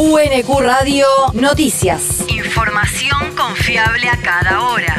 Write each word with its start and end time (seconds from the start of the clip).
UNQ 0.00 0.60
Radio 0.60 1.06
Noticias. 1.32 2.24
Información 2.28 3.34
confiable 3.36 4.08
a 4.08 4.16
cada 4.16 4.62
hora. 4.62 4.94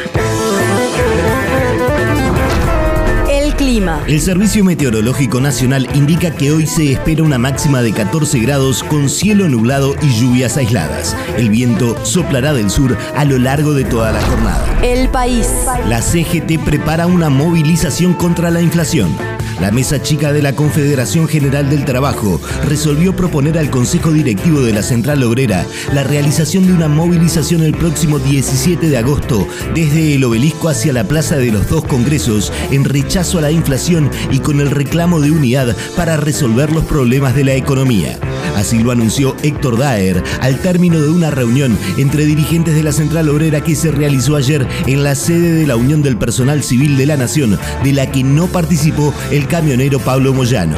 El 3.30 3.54
clima. 3.54 4.04
El 4.06 4.20
Servicio 4.20 4.62
Meteorológico 4.62 5.40
Nacional 5.40 5.88
indica 5.94 6.34
que 6.34 6.52
hoy 6.52 6.66
se 6.66 6.92
espera 6.92 7.22
una 7.22 7.38
máxima 7.38 7.80
de 7.80 7.94
14 7.94 8.40
grados 8.40 8.82
con 8.82 9.08
cielo 9.08 9.48
nublado 9.48 9.94
y 10.02 10.20
lluvias 10.20 10.58
aisladas. 10.58 11.16
El 11.38 11.48
viento 11.48 12.04
soplará 12.04 12.52
del 12.52 12.68
sur 12.68 12.94
a 13.16 13.24
lo 13.24 13.38
largo 13.38 13.72
de 13.72 13.84
toda 13.84 14.12
la 14.12 14.20
jornada. 14.20 14.66
El 14.82 15.08
país. 15.08 15.48
La 15.86 16.02
CGT 16.02 16.62
prepara 16.62 17.06
una 17.06 17.30
movilización 17.30 18.12
contra 18.12 18.50
la 18.50 18.60
inflación. 18.60 19.16
La 19.60 19.70
mesa 19.70 20.00
chica 20.00 20.32
de 20.32 20.40
la 20.40 20.54
Confederación 20.54 21.28
General 21.28 21.68
del 21.68 21.84
Trabajo 21.84 22.40
resolvió 22.66 23.14
proponer 23.14 23.58
al 23.58 23.68
Consejo 23.68 24.10
Directivo 24.10 24.62
de 24.62 24.72
la 24.72 24.82
Central 24.82 25.22
Obrera 25.22 25.66
la 25.92 26.02
realización 26.02 26.66
de 26.66 26.72
una 26.72 26.88
movilización 26.88 27.62
el 27.62 27.74
próximo 27.74 28.18
17 28.18 28.88
de 28.88 28.96
agosto 28.96 29.46
desde 29.74 30.14
el 30.14 30.24
obelisco 30.24 30.70
hacia 30.70 30.94
la 30.94 31.04
Plaza 31.04 31.36
de 31.36 31.52
los 31.52 31.68
Dos 31.68 31.84
Congresos 31.84 32.50
en 32.70 32.84
rechazo 32.84 33.36
a 33.36 33.42
la 33.42 33.50
inflación 33.50 34.10
y 34.30 34.38
con 34.38 34.60
el 34.60 34.70
reclamo 34.70 35.20
de 35.20 35.30
unidad 35.30 35.76
para 35.94 36.16
resolver 36.16 36.72
los 36.72 36.86
problemas 36.86 37.34
de 37.34 37.44
la 37.44 37.54
economía. 37.54 38.18
Así 38.56 38.78
lo 38.78 38.90
anunció 38.90 39.36
Héctor 39.42 39.78
Daer 39.78 40.22
al 40.40 40.58
término 40.58 41.00
de 41.00 41.10
una 41.10 41.30
reunión 41.30 41.78
entre 41.98 42.24
dirigentes 42.24 42.74
de 42.74 42.82
la 42.82 42.92
Central 42.92 43.28
Obrera 43.28 43.62
que 43.62 43.76
se 43.76 43.90
realizó 43.90 44.36
ayer 44.36 44.66
en 44.86 45.04
la 45.04 45.14
sede 45.14 45.52
de 45.52 45.66
la 45.66 45.76
Unión 45.76 46.02
del 46.02 46.16
Personal 46.16 46.62
Civil 46.62 46.96
de 46.96 47.06
la 47.06 47.16
Nación, 47.16 47.58
de 47.84 47.92
la 47.92 48.10
que 48.10 48.24
no 48.24 48.46
participó 48.48 49.14
el 49.30 49.46
camionero 49.50 49.98
Pablo 49.98 50.32
Moyano. 50.32 50.76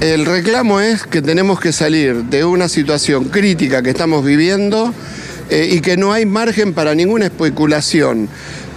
El 0.00 0.24
reclamo 0.24 0.80
es 0.80 1.04
que 1.04 1.20
tenemos 1.20 1.60
que 1.60 1.72
salir 1.72 2.24
de 2.24 2.42
una 2.42 2.68
situación 2.68 3.24
crítica 3.26 3.82
que 3.82 3.90
estamos 3.90 4.24
viviendo 4.24 4.94
eh, 5.50 5.68
y 5.72 5.80
que 5.82 5.98
no 5.98 6.12
hay 6.12 6.24
margen 6.24 6.72
para 6.72 6.94
ninguna 6.94 7.26
especulación 7.26 8.28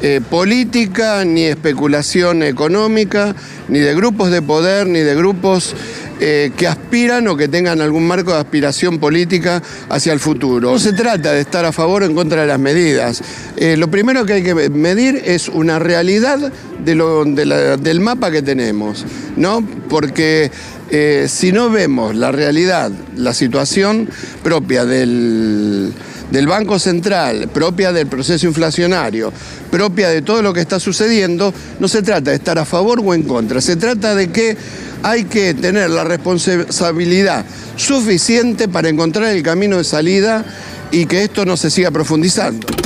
eh, 0.01 0.19
política, 0.29 1.23
ni 1.23 1.43
especulación 1.43 2.43
económica, 2.43 3.33
ni 3.69 3.79
de 3.79 3.95
grupos 3.95 4.31
de 4.31 4.41
poder, 4.41 4.87
ni 4.87 4.99
de 4.99 5.15
grupos 5.15 5.75
eh, 6.23 6.51
que 6.55 6.67
aspiran 6.67 7.27
o 7.27 7.35
que 7.35 7.47
tengan 7.47 7.81
algún 7.81 8.05
marco 8.05 8.31
de 8.31 8.37
aspiración 8.37 8.99
política 8.99 9.59
hacia 9.89 10.13
el 10.13 10.19
futuro. 10.19 10.71
No 10.71 10.77
se 10.77 10.93
trata 10.93 11.33
de 11.33 11.41
estar 11.41 11.65
a 11.65 11.71
favor 11.71 12.03
o 12.03 12.05
en 12.05 12.13
contra 12.13 12.41
de 12.41 12.47
las 12.47 12.59
medidas. 12.59 13.23
Eh, 13.57 13.75
lo 13.75 13.89
primero 13.89 14.23
que 14.23 14.33
hay 14.33 14.43
que 14.43 14.53
medir 14.69 15.19
es 15.25 15.49
una 15.49 15.79
realidad 15.79 16.51
del 16.85 17.99
mapa 18.01 18.29
que 18.29 18.43
tenemos, 18.43 19.03
¿no? 19.35 19.67
Porque 19.89 20.51
eh, 20.91 21.25
si 21.27 21.51
no 21.51 21.71
vemos 21.71 22.15
la 22.15 22.31
realidad, 22.31 22.91
la 23.15 23.33
situación 23.33 24.07
propia 24.43 24.85
del 24.85 25.91
del 26.31 26.47
Banco 26.47 26.79
Central, 26.79 27.49
propia 27.53 27.91
del 27.91 28.07
proceso 28.07 28.47
inflacionario, 28.47 29.31
propia 29.69 30.09
de 30.09 30.21
todo 30.21 30.41
lo 30.41 30.53
que 30.53 30.61
está 30.61 30.79
sucediendo, 30.79 31.53
no 31.79 31.87
se 31.87 32.01
trata 32.01 32.31
de 32.31 32.37
estar 32.37 32.57
a 32.57 32.65
favor 32.65 33.01
o 33.03 33.13
en 33.13 33.23
contra, 33.23 33.59
se 33.59 33.75
trata 33.75 34.15
de 34.15 34.29
que 34.29 34.55
hay 35.03 35.25
que 35.25 35.53
tener 35.53 35.89
la 35.89 36.03
responsabilidad 36.03 37.45
suficiente 37.75 38.67
para 38.67 38.89
encontrar 38.89 39.35
el 39.35 39.43
camino 39.43 39.77
de 39.77 39.83
salida 39.83 40.45
y 40.91 41.05
que 41.05 41.23
esto 41.23 41.45
no 41.45 41.57
se 41.57 41.69
siga 41.69 41.91
profundizando. 41.91 42.80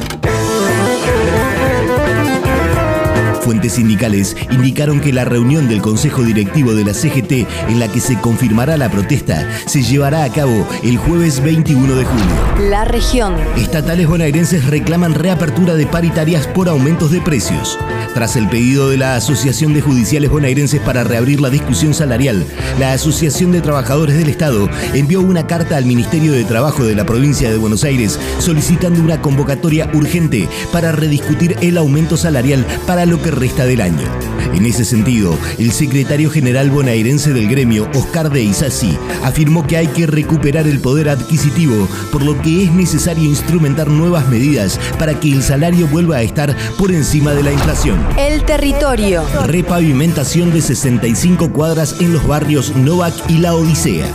Fuentes 3.45 3.73
sindicales 3.73 4.35
indicaron 4.49 4.99
que 4.99 5.13
la 5.13 5.23
reunión 5.23 5.67
del 5.67 5.79
Consejo 5.79 6.23
Directivo 6.23 6.73
de 6.73 6.83
la 6.83 6.95
CGT 6.95 7.47
en 7.69 7.79
la 7.79 7.87
que 7.87 7.99
se 7.99 8.19
confirmará 8.19 8.75
la 8.75 8.89
protesta 8.89 9.47
se 9.67 9.83
llevará 9.83 10.23
a 10.23 10.31
cabo 10.31 10.67
el 10.81 10.97
jueves 10.97 11.43
21 11.43 11.95
de 11.95 12.05
julio. 12.05 12.69
La 12.71 12.85
región. 12.85 13.35
Estatales 13.55 14.07
bonaerenses 14.07 14.65
reclaman 14.65 15.13
reapertura 15.13 15.75
de 15.75 15.85
paritarias 15.85 16.47
por 16.47 16.67
aumentos 16.67 17.11
de 17.11 17.21
precios. 17.21 17.77
Tras 18.15 18.35
el 18.35 18.49
pedido 18.49 18.89
de 18.89 18.97
la 18.97 19.15
Asociación 19.15 19.75
de 19.75 19.81
Judiciales 19.81 20.31
Bonaerenses 20.31 20.81
para 20.81 21.03
reabrir 21.03 21.39
la 21.39 21.51
discusión 21.51 21.93
salarial, 21.93 22.47
la 22.79 22.93
Asociación 22.93 23.51
de 23.51 23.61
Trabajadores 23.61 24.17
del 24.17 24.29
Estado 24.29 24.67
envió 24.95 25.21
una 25.21 25.45
carta 25.45 25.77
al 25.77 25.85
Ministerio 25.85 26.31
de 26.31 26.45
Trabajo 26.45 26.83
de 26.83 26.95
la 26.95 27.05
provincia 27.05 27.51
de 27.51 27.57
Buenos 27.57 27.83
Aires 27.83 28.19
solicitando 28.39 29.01
una 29.01 29.21
convocatoria 29.21 29.87
urgente 29.93 30.49
para 30.71 30.93
rediscutir 30.93 31.57
el 31.61 31.77
aumento 31.77 32.17
salarial 32.17 32.65
para 32.87 33.05
lo 33.05 33.21
que 33.21 33.34
resta 33.35 33.65
del 33.65 33.81
año. 33.81 34.07
En 34.53 34.65
ese 34.65 34.85
sentido, 34.85 35.37
el 35.57 35.71
secretario 35.71 36.29
general 36.29 36.69
bonaerense 36.69 37.33
del 37.33 37.49
gremio, 37.49 37.89
Oscar 37.93 38.29
de 38.31 38.43
Isasi, 38.43 38.97
afirmó 39.23 39.67
que 39.67 39.77
hay 39.77 39.87
que 39.87 40.07
recuperar 40.07 40.67
el 40.67 40.79
poder 40.79 41.09
adquisitivo, 41.09 41.87
por 42.11 42.23
lo 42.23 42.41
que 42.41 42.63
es 42.63 42.71
necesario 42.71 43.23
instrumentar 43.23 43.89
nuevas 43.89 44.27
medidas 44.29 44.79
para 44.97 45.19
que 45.19 45.31
el 45.31 45.43
salario 45.43 45.87
vuelva 45.87 46.17
a 46.17 46.21
estar 46.21 46.55
por 46.77 46.91
encima 46.91 47.33
de 47.33 47.43
la 47.43 47.51
inflación. 47.51 47.99
El 48.17 48.43
territorio. 48.43 49.23
Repavimentación 49.45 50.51
de 50.51 50.61
65 50.61 51.51
cuadras 51.51 51.99
en 51.99 52.13
los 52.13 52.25
barrios 52.27 52.75
Novak 52.75 53.13
y 53.29 53.39
La 53.39 53.55
Odisea. 53.55 54.07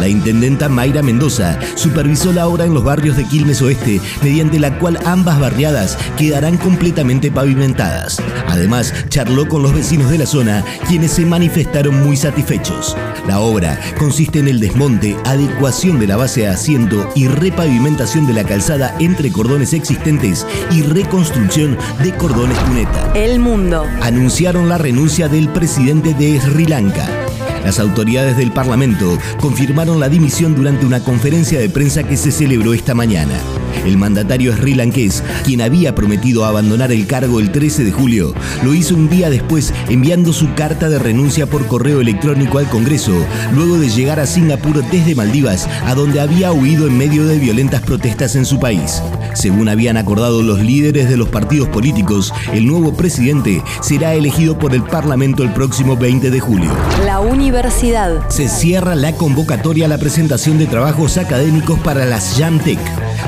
La 0.00 0.08
intendenta 0.08 0.68
Mayra 0.68 1.02
Mendoza 1.02 1.58
supervisó 1.74 2.32
la 2.32 2.46
obra 2.48 2.64
en 2.64 2.74
los 2.74 2.84
barrios 2.84 3.16
de 3.16 3.24
Quilmes 3.24 3.62
Oeste, 3.62 4.00
mediante 4.22 4.58
la 4.58 4.78
cual 4.78 4.98
ambas 5.04 5.40
barriadas 5.40 5.96
quedarán 6.16 6.58
completamente 6.58 7.30
pavimentadas. 7.30 8.20
Además, 8.48 8.92
charló 9.08 9.48
con 9.48 9.62
los 9.62 9.74
vecinos 9.74 10.10
de 10.10 10.18
la 10.18 10.26
zona, 10.26 10.64
quienes 10.86 11.12
se 11.12 11.24
manifestaron 11.24 12.04
muy 12.04 12.16
satisfechos. 12.16 12.96
La 13.26 13.40
obra 13.40 13.80
consiste 13.98 14.38
en 14.38 14.48
el 14.48 14.60
desmonte, 14.60 15.16
adecuación 15.24 15.98
de 15.98 16.06
la 16.06 16.16
base 16.16 16.42
de 16.42 16.48
asiento 16.48 17.08
y 17.14 17.26
repavimentación 17.26 18.26
de 18.26 18.34
la 18.34 18.44
calzada 18.44 18.94
entre 19.00 19.32
cordones 19.32 19.72
existentes 19.72 20.46
y 20.70 20.82
reconstrucción 20.82 21.76
de 22.02 22.14
cordones 22.16 22.58
cuneta 22.58 23.12
El 23.14 23.40
mundo. 23.40 23.84
anunciaron 24.02 24.68
la 24.68 24.78
renuncia 24.78 25.28
del 25.28 25.48
presidente 25.48 26.14
de 26.14 26.40
Sri 26.40 26.66
Lanka. 26.66 27.25
Las 27.66 27.80
autoridades 27.80 28.36
del 28.36 28.52
Parlamento 28.52 29.18
confirmaron 29.40 29.98
la 29.98 30.08
dimisión 30.08 30.54
durante 30.54 30.86
una 30.86 31.02
conferencia 31.02 31.58
de 31.58 31.68
prensa 31.68 32.04
que 32.04 32.16
se 32.16 32.30
celebró 32.30 32.72
esta 32.74 32.94
mañana. 32.94 33.40
El 33.84 33.98
mandatario 33.98 34.54
srilanqués, 34.54 35.22
quien 35.44 35.60
había 35.60 35.94
prometido 35.94 36.44
abandonar 36.44 36.92
el 36.92 37.06
cargo 37.06 37.40
el 37.40 37.52
13 37.52 37.84
de 37.84 37.92
julio, 37.92 38.34
lo 38.62 38.74
hizo 38.74 38.94
un 38.94 39.08
día 39.08 39.30
después 39.30 39.72
enviando 39.88 40.32
su 40.32 40.54
carta 40.54 40.88
de 40.88 40.98
renuncia 40.98 41.46
por 41.46 41.66
correo 41.66 42.00
electrónico 42.00 42.58
al 42.58 42.68
Congreso, 42.68 43.14
luego 43.54 43.78
de 43.78 43.88
llegar 43.88 44.20
a 44.20 44.26
Singapur 44.26 44.84
desde 44.90 45.14
Maldivas, 45.14 45.68
a 45.84 45.94
donde 45.94 46.20
había 46.20 46.52
huido 46.52 46.86
en 46.86 46.96
medio 46.96 47.26
de 47.26 47.38
violentas 47.38 47.82
protestas 47.82 48.36
en 48.36 48.44
su 48.44 48.58
país. 48.58 49.02
Según 49.34 49.68
habían 49.68 49.96
acordado 49.96 50.42
los 50.42 50.60
líderes 50.60 51.08
de 51.08 51.16
los 51.16 51.28
partidos 51.28 51.68
políticos, 51.68 52.32
el 52.52 52.66
nuevo 52.66 52.94
presidente 52.94 53.62
será 53.80 54.14
elegido 54.14 54.58
por 54.58 54.74
el 54.74 54.82
Parlamento 54.82 55.42
el 55.42 55.52
próximo 55.52 55.96
20 55.96 56.30
de 56.30 56.40
julio. 56.40 56.70
La 57.04 57.20
universidad. 57.20 58.28
Se 58.28 58.48
cierra 58.48 58.94
la 58.94 59.12
convocatoria 59.12 59.86
a 59.86 59.88
la 59.88 59.98
presentación 59.98 60.58
de 60.58 60.66
trabajos 60.66 61.16
académicos 61.18 61.78
para 61.80 62.04
las 62.04 62.38
JAMTEC. 62.38 62.78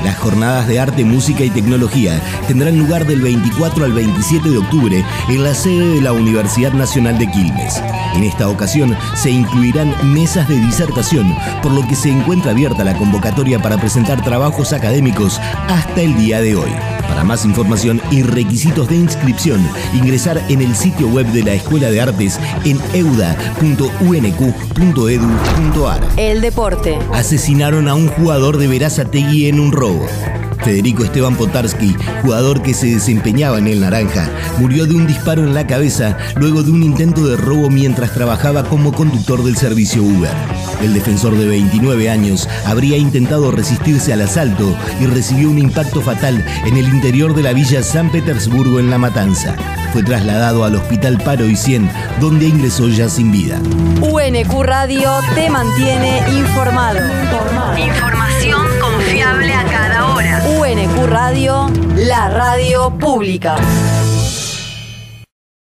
Las 0.03 0.17
jornadas 0.17 0.67
de 0.67 0.79
arte, 0.79 1.03
música 1.03 1.43
y 1.43 1.49
tecnología 1.49 2.21
tendrán 2.47 2.77
lugar 2.77 3.05
del 3.05 3.21
24 3.21 3.85
al 3.85 3.93
27 3.93 4.49
de 4.49 4.57
octubre 4.57 5.05
en 5.27 5.43
la 5.43 5.53
sede 5.53 5.95
de 5.95 6.01
la 6.01 6.13
Universidad 6.13 6.71
Nacional 6.71 7.17
de 7.17 7.29
Quilmes. 7.29 7.81
En 8.15 8.23
esta 8.23 8.49
ocasión 8.49 8.97
se 9.15 9.29
incluirán 9.29 9.93
mesas 10.13 10.47
de 10.47 10.57
disertación, 10.57 11.35
por 11.61 11.73
lo 11.73 11.87
que 11.87 11.95
se 11.95 12.09
encuentra 12.09 12.51
abierta 12.51 12.83
la 12.83 12.95
convocatoria 12.95 13.61
para 13.61 13.77
presentar 13.77 14.23
trabajos 14.23 14.73
académicos 14.73 15.39
hasta 15.67 16.01
el 16.01 16.15
día 16.15 16.41
de 16.41 16.55
hoy. 16.55 16.98
Para 17.09 17.23
más 17.23 17.43
información 17.43 18.01
y 18.11 18.21
requisitos 18.23 18.87
de 18.87 18.95
inscripción, 18.95 19.59
ingresar 19.93 20.41
en 20.47 20.61
el 20.61 20.75
sitio 20.75 21.09
web 21.09 21.25
de 21.27 21.43
la 21.43 21.53
Escuela 21.53 21.91
de 21.91 21.99
Artes 21.99 22.39
en 22.63 22.79
euda.unq.edu.ar. 22.93 23.59
El 26.17 26.41
deporte. 26.41 26.97
Asesinaron 27.11 27.87
a 27.87 27.95
un 27.95 28.07
jugador 28.07 28.57
de 28.57 28.67
Verazategui 28.67 29.49
en 29.49 29.59
un 29.59 29.71
robo. 29.71 30.05
Federico 30.63 31.03
Esteban 31.03 31.35
Potarski, 31.35 31.95
jugador 32.21 32.61
que 32.61 32.73
se 32.73 32.87
desempeñaba 32.87 33.57
en 33.59 33.67
el 33.67 33.81
Naranja, 33.81 34.29
murió 34.57 34.85
de 34.85 34.95
un 34.95 35.07
disparo 35.07 35.43
en 35.43 35.53
la 35.53 35.67
cabeza 35.67 36.17
luego 36.35 36.63
de 36.63 36.71
un 36.71 36.83
intento 36.83 37.25
de 37.27 37.37
robo 37.37 37.69
mientras 37.69 38.13
trabajaba 38.13 38.63
como 38.63 38.91
conductor 38.91 39.43
del 39.43 39.57
servicio 39.57 40.03
Uber. 40.03 40.31
El 40.81 40.93
defensor 40.93 41.35
de 41.35 41.47
29 41.47 42.09
años 42.09 42.47
habría 42.65 42.97
intentado 42.97 43.51
resistirse 43.51 44.13
al 44.13 44.21
asalto 44.21 44.75
y 45.01 45.05
recibió 45.05 45.49
un 45.49 45.59
impacto 45.59 46.01
fatal 46.01 46.45
en 46.65 46.77
el 46.77 46.87
interior 46.87 47.33
de 47.33 47.43
la 47.43 47.53
villa 47.53 47.83
San 47.83 48.11
Petersburgo 48.11 48.79
en 48.79 48.89
La 48.89 48.97
Matanza. 48.97 49.55
Fue 49.93 50.03
trasladado 50.03 50.63
al 50.65 50.75
Hospital 50.75 51.17
Paro 51.17 51.45
y 51.45 51.55
100, 51.55 51.89
donde 52.19 52.47
ingresó 52.47 52.87
ya 52.89 53.09
sin 53.09 53.31
vida. 53.31 53.59
UNQ 54.01 54.63
Radio 54.63 55.09
te 55.35 55.49
mantiene 55.49 56.21
informado. 56.29 56.99
Radio, 61.29 61.69
la 61.95 62.27
radio 62.27 62.89
pública. 62.97 63.55